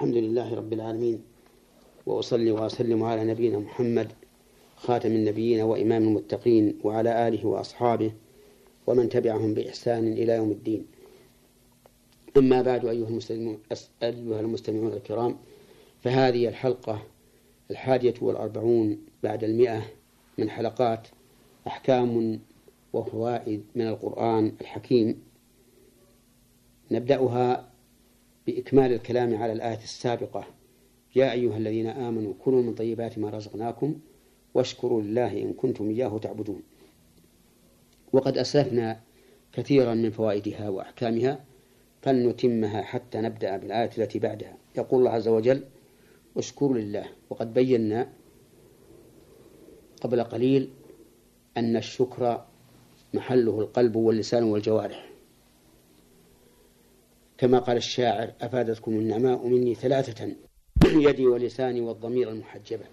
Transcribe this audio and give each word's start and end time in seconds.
الحمد 0.00 0.16
لله 0.16 0.54
رب 0.54 0.72
العالمين 0.72 1.22
وأصلي 2.06 2.50
وأسلم 2.50 3.02
على 3.02 3.24
نبينا 3.24 3.58
محمد 3.58 4.12
خاتم 4.76 5.08
النبيين 5.12 5.60
وإمام 5.60 6.02
المتقين 6.02 6.78
وعلى 6.84 7.28
آله 7.28 7.46
وأصحابه 7.46 8.12
ومن 8.86 9.08
تبعهم 9.08 9.54
بإحسان 9.54 10.12
إلى 10.12 10.32
يوم 10.32 10.50
الدين. 10.50 10.86
أما 12.36 12.62
بعد 12.62 12.86
أيها 12.86 13.08
المسلمون 13.08 13.58
أيها 14.02 14.40
المستمعون 14.40 14.92
الكرام 14.92 15.36
فهذه 16.00 16.48
الحلقة 16.48 17.02
الحادية 17.70 18.14
والأربعون 18.20 18.98
بعد 19.22 19.44
المئة 19.44 19.82
من 20.38 20.50
حلقات 20.50 21.08
أحكام 21.66 22.40
وفوائد 22.92 23.64
من 23.74 23.86
القرآن 23.86 24.52
الحكيم. 24.60 25.22
نبدأها 26.90 27.69
بإكمال 28.46 28.92
الكلام 28.92 29.42
على 29.42 29.52
الآية 29.52 29.82
السابقة. 29.82 30.46
يا 31.16 31.32
أيها 31.32 31.56
الذين 31.56 31.86
آمنوا 31.86 32.32
كلوا 32.38 32.62
من 32.62 32.74
طيبات 32.74 33.18
ما 33.18 33.30
رزقناكم 33.30 33.98
واشكروا 34.54 35.02
لله 35.02 35.42
إن 35.42 35.52
كنتم 35.52 35.90
إياه 35.90 36.18
تعبدون. 36.18 36.62
وقد 38.12 38.38
أسلفنا 38.38 39.00
كثيرا 39.52 39.94
من 39.94 40.10
فوائدها 40.10 40.68
وأحكامها 40.68 41.44
فلنتمها 42.02 42.82
حتى 42.82 43.20
نبدأ 43.20 43.56
بالآية 43.56 43.90
التي 43.98 44.18
بعدها. 44.18 44.56
يقول 44.76 45.00
الله 45.00 45.10
عز 45.10 45.28
وجل 45.28 45.64
اشكروا 46.36 46.78
لله. 46.78 47.04
وقد 47.30 47.54
بينا 47.54 48.08
قبل 50.00 50.24
قليل 50.24 50.70
أن 51.56 51.76
الشكر 51.76 52.44
محله 53.14 53.60
القلب 53.60 53.96
واللسان 53.96 54.42
والجوارح. 54.42 55.10
كما 57.40 57.58
قال 57.58 57.76
الشاعر 57.76 58.34
أفادتكم 58.40 58.92
النعماء 58.92 59.46
مني 59.46 59.74
ثلاثة 59.74 60.36
يدي 60.84 61.26
ولساني 61.26 61.80
والضمير 61.80 62.30
المحجبة. 62.30 62.86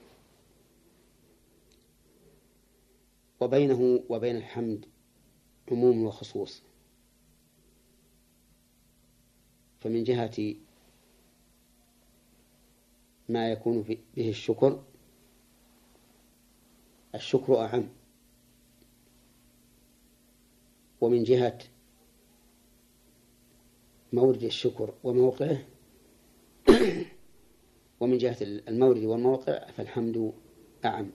وبينه 3.40 4.04
وبين 4.10 4.36
الحمد 4.36 4.86
عموم 5.72 6.04
وخصوص. 6.04 6.64
فمن 9.80 10.04
جهة 10.04 10.56
ما 13.30 13.52
يكون 13.52 13.82
به 14.16 14.30
الشكر 14.30 14.84
الشكر 17.16 17.60
أعم. 17.60 17.90
ومن 21.02 21.24
جهة 21.24 21.60
مورد 24.14 24.44
الشكر 24.44 24.94
وموقعه. 25.04 25.58
ومن 28.00 28.18
جهة 28.18 28.38
المورد 28.42 29.04
والموقع 29.04 29.72
فالحمد 29.72 30.34
أعم. 30.86 31.12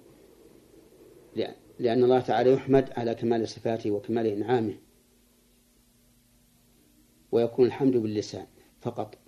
لأن 1.78 2.04
الله 2.04 2.20
تعالى 2.20 2.52
يحمد 2.52 2.90
على 2.96 3.14
كمال 3.14 3.48
صفاته 3.48 3.90
وكمال 3.90 4.26
إنعامه. 4.26 4.74
ويكون 7.32 7.66
الحمد 7.66 7.96
باللسان 7.96 8.46
فقط. 8.80 9.18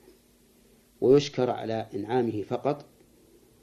ويشكر 1.01 1.51
على 1.51 1.87
إنعامه 1.95 2.43
فقط. 2.43 2.85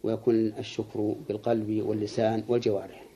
ويكون 0.04 0.36
الشكر 0.36 1.16
بالقلب 1.28 1.82
واللسان 1.86 2.44
والجوارح. 2.48 3.11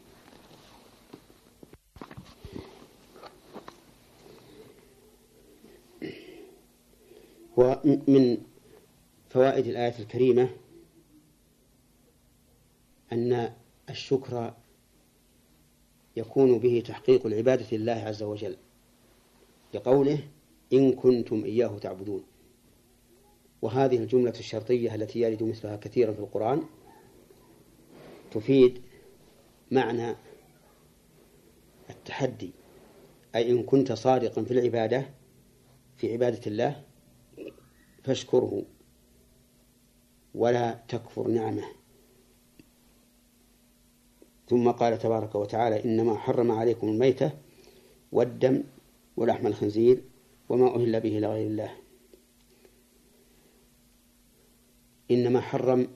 ومن 8.08 8.38
فوائد 9.30 9.68
الآية 9.68 10.00
الكريمة 10.00 10.50
أن 13.14 13.54
الشكر 13.90 14.54
يكون 16.16 16.60
به 16.60 16.84
تحقيق 16.88 17.26
العبادة 17.26 17.78
لله 17.78 17.94
عز 17.94 18.24
وجل 18.24 18.58
لقوله 19.74 20.20
إن 20.74 20.94
كنتم 20.94 21.44
إياه 21.44 21.78
تعبدون. 21.78 22.24
وهذه 23.62 23.98
الجملة 23.98 24.34
الشرطية 24.40 24.96
التي 24.96 25.20
يرد 25.20 25.44
مثلها 25.44 25.76
كثيرا 25.76 26.14
في 26.14 26.20
القرآن 26.20 26.64
تفيد 28.32 28.82
معنى 29.72 30.16
التحدي 31.90 32.52
أي 33.36 33.52
إن 33.52 33.64
كنت 33.64 33.92
صادقا 33.92 34.44
في 34.44 34.52
العبادة 34.52 35.10
في 35.98 36.14
عبادة 36.14 36.42
الله 36.48 36.84
فاشكره 38.06 38.64
ولا 40.36 40.80
تكفر 40.88 41.28
نعمه. 41.28 41.64
ثم 44.50 44.72
قال 44.72 44.98
تبارك 44.98 45.36
وتعالى 45.36 45.86
إنما 45.86 46.18
حرم 46.18 46.52
عليكم 46.52 46.90
الميتة 46.90 47.32
والدم 48.12 48.64
ولحم 49.18 49.48
الخنزير 49.48 50.02
وما 50.50 50.76
أهل 50.76 51.00
به 51.00 51.20
لغير 51.20 51.48
الله. 51.48 51.76
إنما 55.12 55.42
حرم 55.42 55.88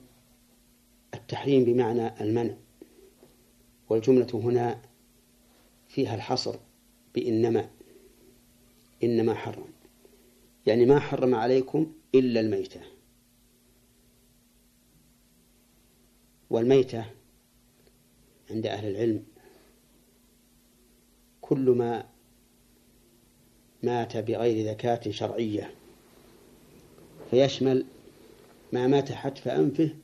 التحريم 1.14 1.64
بمعنى 1.64 2.20
المنع 2.20 2.54
والجملة 3.88 4.28
هنا 4.34 4.82
فيها 5.88 6.14
الحصر 6.14 6.56
بإنما 7.14 7.70
إنما 9.02 9.34
حرم. 9.34 9.68
يعني 10.66 10.86
ما 10.86 10.98
حرم 10.98 11.34
عليكم 11.34 11.92
إلا 12.14 12.40
الميتة. 12.40 12.80
والميتة 16.50 17.04
عند 18.50 18.66
أهل 18.66 18.88
العلم 18.88 19.24
كل 21.40 21.70
ما 21.70 22.08
مات 23.82 24.16
بغير 24.16 24.70
ذكاة 24.70 25.10
شرعية 25.10 25.74
فيشمل 27.30 27.86
ما 28.72 28.86
مات 28.86 29.12
حتف 29.12 29.48
أنفه 29.48 29.96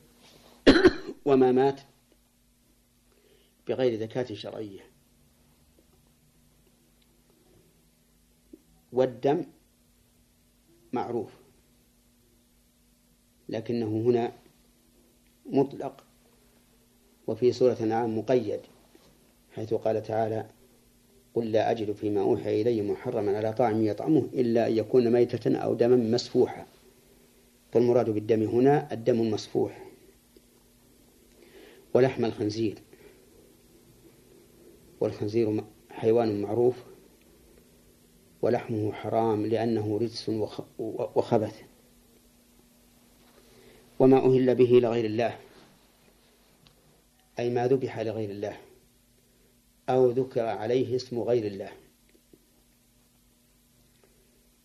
وما 1.27 1.53
مات 1.53 1.81
بغير 3.69 4.01
ذكاة 4.01 4.35
شرعية. 4.35 4.81
والدم 8.93 9.45
معروف. 10.93 11.46
لكنه 13.49 13.87
هنا 13.87 14.33
مطلق 15.47 16.05
وفي 17.27 17.53
سورة 17.53 17.73
الأنعام 17.73 18.19
مقيد 18.19 18.61
حيث 19.53 19.75
قال 19.75 20.03
تعالى 20.03 20.47
قل 21.35 21.53
لا 21.53 21.71
أجد 21.71 21.93
فيما 21.93 22.21
أوحي 22.21 22.63
إلي 22.63 22.83
محرما 22.83 23.37
على 23.37 23.53
طاعم 23.53 23.85
يطعمه 23.85 24.29
إلا 24.35 24.67
أن 24.67 24.77
يكون 24.77 25.13
ميتة 25.13 25.57
أو 25.57 25.75
دما 25.75 25.97
مسفوحا. 25.97 26.67
فالمراد 27.73 28.11
بالدم 28.11 28.43
هنا 28.43 28.93
الدم 28.93 29.21
المسفوح 29.21 29.87
ولحم 31.95 32.25
الخنزير. 32.25 32.79
والخنزير 35.01 35.65
حيوان 35.91 36.43
معروف 36.43 36.85
ولحمه 38.43 38.93
حرام 38.93 39.47
لأنه 39.47 39.99
رجس 39.99 40.31
وخبث. 40.79 41.63
وما 43.99 44.19
أهل 44.19 44.55
به 44.55 44.81
لغير 44.83 45.05
الله. 45.05 45.39
أي 47.39 47.51
ما 47.51 47.67
ذبح 47.67 47.99
لغير 47.99 48.31
الله. 48.31 48.59
أو 49.89 50.11
ذكر 50.11 50.41
عليه 50.41 50.97
اسم 50.97 51.21
غير 51.21 51.47
الله. 51.47 51.73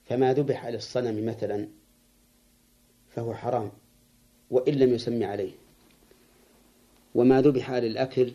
فما 0.05 0.33
ذبح 0.33 0.67
للصنم 0.67 1.25
مثلا 1.25 1.67
فهو 3.09 3.33
حرام 3.33 3.71
وإن 4.49 4.73
لم 4.73 4.93
يسمي 4.93 5.25
عليه. 5.25 5.51
وما 7.15 7.41
ذبح 7.41 7.71
للأكل 7.71 8.33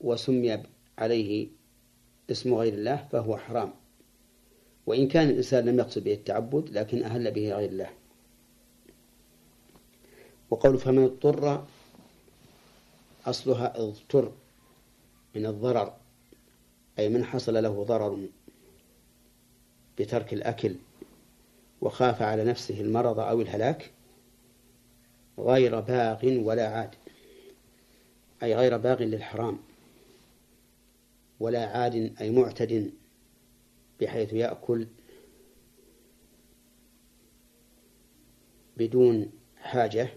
وسمي 0.00 0.62
عليه 0.98 1.48
اسم 2.30 2.54
غير 2.54 2.72
الله 2.72 3.08
فهو 3.12 3.36
حرام. 3.36 3.81
وإن 4.86 5.08
كان 5.08 5.28
الإنسان 5.28 5.64
لم 5.64 5.78
يقصد 5.78 6.04
به 6.04 6.12
التعبد 6.12 6.68
لكن 6.70 7.02
أهل 7.02 7.30
به 7.30 7.54
غير 7.54 7.70
الله. 7.70 7.90
وقول 10.50 10.78
فمن 10.78 11.04
اضطر 11.04 11.64
أصلها 13.26 13.80
اضطر 13.80 14.32
من 15.34 15.46
الضرر 15.46 15.94
أي 16.98 17.08
من 17.08 17.24
حصل 17.24 17.62
له 17.62 17.84
ضرر 17.84 18.28
بترك 19.98 20.32
الأكل 20.32 20.74
وخاف 21.80 22.22
على 22.22 22.44
نفسه 22.44 22.80
المرض 22.80 23.20
أو 23.20 23.40
الهلاك 23.40 23.90
غير 25.38 25.80
باغ 25.80 26.24
ولا 26.24 26.68
عاد 26.68 26.90
أي 28.42 28.54
غير 28.54 28.76
باغ 28.76 29.02
للحرام 29.02 29.58
ولا 31.40 31.66
عاد 31.66 32.14
أي 32.20 32.30
معتد 32.30 32.92
بحيث 34.02 34.32
يأكل 34.32 34.86
بدون 38.76 39.30
حاجة 39.56 40.08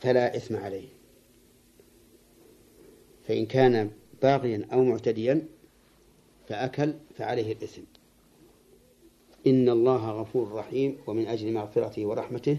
فلا 0.00 0.36
إثم 0.36 0.56
عليه. 0.56 0.88
فإن 3.28 3.46
كان 3.46 3.90
باغيا 4.22 4.68
أو 4.72 4.84
معتديا 4.84 5.48
فأكل 6.48 6.94
فعليه 7.16 7.52
الإثم. 7.52 7.82
إن 9.46 9.68
الله 9.68 10.10
غفور 10.10 10.52
رحيم 10.52 10.98
ومن 11.06 11.26
أجل 11.26 11.52
مغفرته 11.52 12.06
ورحمته 12.06 12.58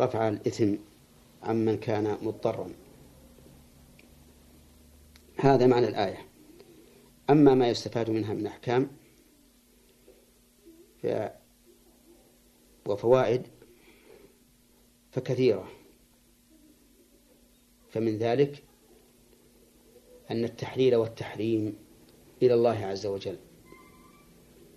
رفع 0.00 0.28
الإثم 0.28 0.74
عمن 1.42 1.76
كان 1.78 2.18
مضطرا. 2.22 2.70
هذا 5.36 5.66
معنى 5.66 5.88
الآية. 5.88 6.27
أما 7.30 7.54
ما 7.54 7.68
يستفاد 7.68 8.10
منها 8.10 8.34
من 8.34 8.46
أحكام 8.46 8.90
ف 11.02 11.06
وفوائد 12.86 13.42
فكثيرة. 15.10 15.68
فمن 17.90 18.16
ذلك 18.16 18.64
أن 20.30 20.44
التحليل 20.44 20.96
والتحريم 20.96 21.76
إلى 22.42 22.54
الله 22.54 22.86
عز 22.86 23.06
وجل. 23.06 23.38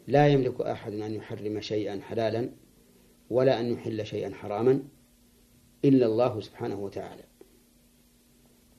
لا 0.07 0.27
يملك 0.27 0.61
أحد 0.61 0.93
أن 0.93 1.13
يحرم 1.13 1.61
شيئا 1.61 2.01
حلالا 2.01 2.49
ولا 3.29 3.59
أن 3.59 3.73
يحل 3.73 4.05
شيئا 4.05 4.33
حراما 4.33 4.83
إلا 5.85 6.05
الله 6.05 6.41
سبحانه 6.41 6.79
وتعالى. 6.79 7.23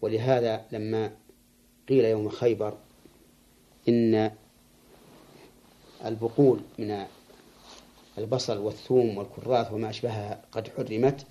ولهذا 0.00 0.66
لما 0.72 1.16
قيل 1.88 2.04
يوم 2.04 2.28
خيبر 2.28 2.78
إن 3.88 4.31
البقول 6.05 6.61
من 6.79 7.06
البصل 8.19 8.58
والثوم 8.58 9.19
والكراث 9.19 9.73
وما 9.73 9.90
أشبهها 9.90 10.43
قد 10.52 10.69
حرمت. 10.69 11.26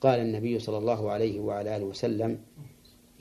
قال 0.00 0.20
النبي 0.20 0.58
صلى 0.58 0.78
الله 0.78 1.10
عليه 1.10 1.40
وعلى 1.40 1.76
آله 1.76 1.84
وسلم 1.84 2.38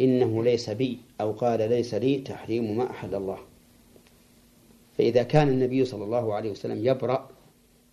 إنه 0.01 0.43
ليس 0.43 0.69
بي 0.69 0.99
أو 1.21 1.31
قال 1.31 1.69
ليس 1.69 1.93
لي 1.93 2.17
تحريم 2.17 2.77
ما 2.77 2.91
أحل 2.91 3.15
الله. 3.15 3.37
فإذا 4.97 5.23
كان 5.23 5.49
النبي 5.49 5.85
صلى 5.85 6.03
الله 6.03 6.33
عليه 6.33 6.51
وسلم 6.51 6.85
يبرأ 6.85 7.29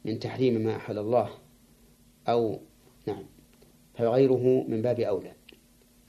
من 0.04 0.18
تحريم 0.18 0.54
ما 0.54 0.76
أحل 0.76 0.98
الله 0.98 1.30
أو 2.28 2.58
نعم 3.06 3.22
فغيره 3.94 4.64
من 4.68 4.82
باب 4.82 5.00
أولى. 5.00 5.32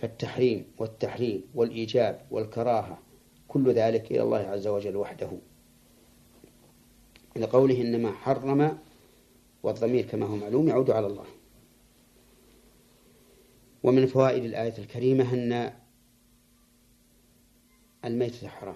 فالتحريم 0.02 0.66
والتحليل 0.78 1.44
والإيجاب 1.56 2.28
والكراهة 2.32 3.00
كل 3.48 3.72
ذلك 3.74 4.12
إلى 4.12 4.22
الله 4.22 4.38
عز 4.38 4.68
وجل 4.68 4.96
وحده. 4.96 5.32
لقوله 7.36 7.82
إنما 7.82 8.12
حرم 8.12 8.78
والضمير 9.64 10.06
كما 10.06 10.26
هو 10.26 10.36
معلوم 10.36 10.68
يعود 10.68 10.92
على 10.92 11.08
الله. 11.08 11.26
ومن 13.84 14.06
فوائد 14.06 14.44
الآية 14.44 14.78
الكريمة 14.78 15.34
أن 15.34 15.74
الميتة 18.06 18.48
حرام. 18.48 18.76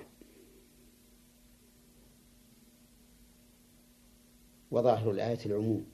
وظاهر 4.71 5.11
الآية 5.11 5.45
العموم. 5.45 5.85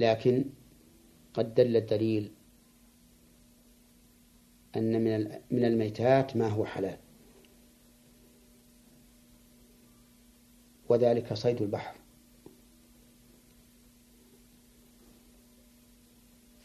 لكن 0.00 0.44
قد 1.34 1.54
دل 1.54 1.76
الدليل 1.76 2.37
أن 4.76 5.04
من 5.04 5.38
من 5.50 5.64
الميتات 5.64 6.36
ما 6.36 6.48
هو 6.48 6.64
حلال. 6.64 6.96
وذلك 10.88 11.34
صيد 11.34 11.62
البحر. 11.62 11.94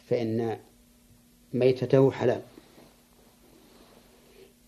فإن 0.06 0.60
ميتته 1.54 2.12
حلال. 2.12 2.42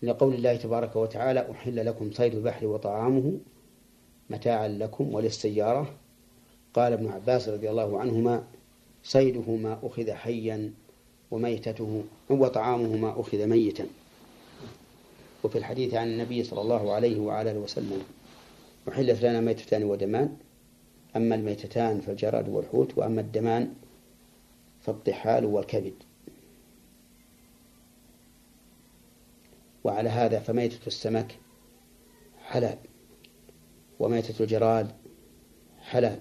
لقول 0.02 0.34
الله 0.34 0.56
تبارك 0.56 0.96
وتعالى 0.96 1.50
أحل 1.50 1.86
لكم 1.86 2.12
صيد 2.12 2.34
البحر 2.34 2.66
وطعامه 2.66 3.38
متاعا 4.30 4.68
لكم 4.68 5.14
وللسيارة. 5.14 5.98
قال 6.74 6.92
ابن 6.92 7.08
عباس 7.08 7.48
رضي 7.48 7.70
الله 7.70 8.00
عنهما 8.00 8.46
صيده 9.02 9.56
ما 9.56 9.78
أخذ 9.82 10.10
حيا 10.10 10.72
وميتته 11.30 12.04
وطعامه 12.30 12.96
ما 12.96 13.20
أخذ 13.20 13.46
ميتا. 13.46 13.86
وفي 15.44 15.58
الحديث 15.58 15.94
عن 15.94 16.06
النبي 16.06 16.44
صلى 16.44 16.60
الله 16.60 16.92
عليه 16.92 17.20
وعلى 17.20 17.50
آله 17.50 17.60
وسلم 17.60 18.02
أحلت 18.88 19.22
لنا 19.22 19.40
ميتتان 19.40 19.84
ودمان. 19.84 20.36
أما 21.16 21.34
الميتتان 21.34 22.00
فالجراد 22.00 22.48
والحوت 22.48 22.98
وأما 22.98 23.20
الدمان 23.20 23.74
فالطحال 24.80 25.44
والكبد. 25.44 25.94
وعلى 29.84 30.08
هذا 30.08 30.38
فميتة 30.38 30.86
السمك 30.86 31.36
حلال 32.44 32.78
وميتة 33.98 34.42
الجراد 34.42 34.90
حلال. 35.80 36.20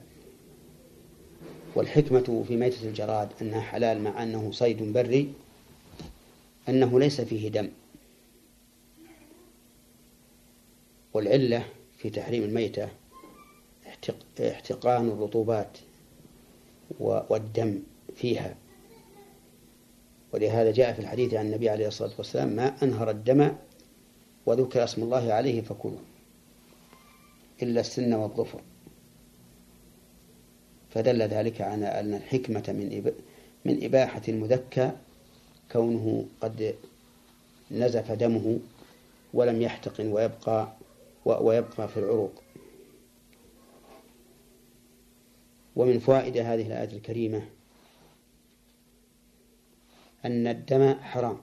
والحكمة 1.76 2.44
في 2.48 2.56
ميتة 2.56 2.88
الجراد 2.88 3.30
أنها 3.42 3.62
حلال 3.62 4.02
مع 4.02 4.24
أنه 4.24 4.52
صيد 4.52 4.94
بري 4.94 5.34
أنه 6.70 7.00
ليس 7.00 7.22
فيه 7.22 7.50
دم. 7.50 7.70
والعلة 11.14 11.66
في 11.98 12.10
تحريم 12.10 12.44
الميتة 12.44 12.90
احتقان 14.40 15.08
الرطوبات 15.08 15.78
والدم 17.00 17.80
فيها. 18.16 18.56
ولهذا 20.34 20.72
جاء 20.72 20.94
في 20.94 21.00
الحديث 21.00 21.34
عن 21.34 21.46
النبي 21.46 21.70
عليه 21.70 21.88
الصلاة 21.88 22.12
والسلام 22.18 22.50
ما 22.50 22.76
أنهر 22.84 23.10
الدم 23.10 23.56
وذكر 24.46 24.84
اسم 24.84 25.04
الله 25.04 25.34
عليه 25.34 25.62
فكلوا 25.62 26.00
إلا 27.62 27.82
السن 27.82 28.14
والظفر. 28.14 28.62
فدل 30.96 31.22
ذلك 31.22 31.62
على 31.62 31.86
أن 31.86 32.14
الحكمة 32.14 32.64
من 32.68 33.14
من 33.66 33.84
إباحة 33.84 34.22
المذكى 34.28 34.92
كونه 35.72 36.26
قد 36.42 36.76
نزف 37.72 38.12
دمه 38.12 38.60
ولم 39.34 39.62
يحتقن 39.62 40.12
ويبقى 40.12 40.74
ويبقى 41.26 41.88
في 41.88 41.98
العروق. 41.98 42.44
ومن 45.76 46.00
فوائد 46.00 46.38
هذه 46.38 46.68
الآية 46.68 46.98
الكريمة 46.98 47.46
أن 50.26 50.48
الدم 50.48 50.94
حرام. 50.94 51.38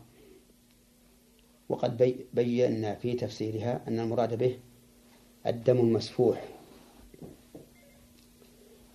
وقد 1.69 2.17
بينا 2.35 2.95
في 2.95 3.15
تفسيرها 3.15 3.81
أن 3.89 4.01
المراد 4.01 4.39
به 4.39 4.59
الدم 5.47 5.79
المسفوح. 5.79 6.52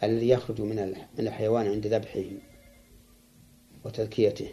الذي 0.04 0.30
يخرج 0.30 0.62
من 0.62 0.96
الحيوان 1.20 1.68
عند 1.68 1.88
ذبحه 1.88 2.24
وتذكيته. 3.86 4.50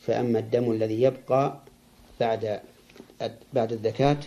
فأما 0.00 0.38
الدم 0.38 0.70
الذي 0.70 1.02
يبقى 1.02 1.60
بعد 2.20 2.60
بعد 3.52 3.72
الزكاة 3.72 4.20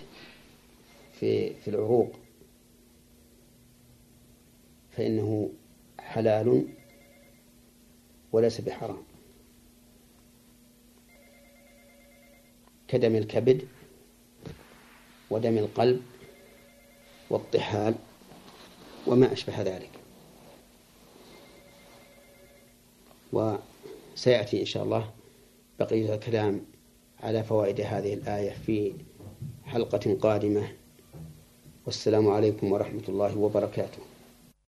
في 1.19 1.53
في 1.53 1.67
العروق 1.67 2.11
فإنه 4.91 5.49
حلال 5.99 6.67
وليس 8.31 8.61
بحرام. 8.61 9.03
كدم 12.87 13.15
الكبد 13.15 13.67
ودم 15.29 15.57
القلب 15.57 16.01
والطحال 17.29 17.95
وما 19.07 19.33
أشبه 19.33 19.61
ذلك. 19.61 19.89
وسيأتي 23.33 24.61
إن 24.61 24.65
شاء 24.65 24.83
الله 24.83 25.09
بقية 25.79 26.13
الكلام 26.13 26.61
على 27.19 27.43
فوائد 27.43 27.81
هذه 27.81 28.13
الآية 28.13 28.55
في 28.65 28.93
حلقة 29.65 30.17
قادمة. 30.21 30.71
والسلام 31.85 32.27
عليكم 32.27 32.71
ورحمة 32.71 33.03
الله 33.09 33.37
وبركاته. 33.37 34.12